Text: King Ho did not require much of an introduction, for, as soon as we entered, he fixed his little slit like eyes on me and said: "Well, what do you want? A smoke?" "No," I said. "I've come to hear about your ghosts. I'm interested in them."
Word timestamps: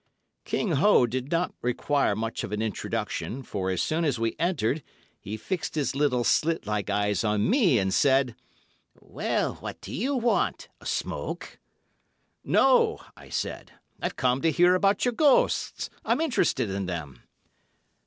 King 0.45 0.71
Ho 0.77 1.05
did 1.05 1.29
not 1.31 1.53
require 1.61 2.15
much 2.15 2.43
of 2.43 2.51
an 2.51 2.59
introduction, 2.59 3.43
for, 3.43 3.69
as 3.69 3.83
soon 3.83 4.03
as 4.03 4.17
we 4.17 4.35
entered, 4.39 4.81
he 5.19 5.37
fixed 5.37 5.75
his 5.75 5.95
little 5.95 6.23
slit 6.23 6.65
like 6.65 6.89
eyes 6.89 7.23
on 7.23 7.47
me 7.47 7.77
and 7.77 7.93
said: 7.93 8.33
"Well, 8.99 9.57
what 9.57 9.79
do 9.79 9.93
you 9.93 10.15
want? 10.15 10.69
A 10.79 10.87
smoke?" 10.87 11.59
"No," 12.43 12.97
I 13.15 13.29
said. 13.29 13.73
"I've 14.01 14.15
come 14.15 14.41
to 14.41 14.49
hear 14.51 14.73
about 14.73 15.05
your 15.05 15.13
ghosts. 15.13 15.91
I'm 16.03 16.19
interested 16.19 16.67
in 16.71 16.87
them." 16.87 17.21